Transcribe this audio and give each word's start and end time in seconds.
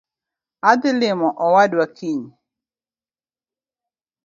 Adhii 0.69 0.97
limo 1.01 1.27
owadwa 1.45 1.85
kiny. 1.97 2.23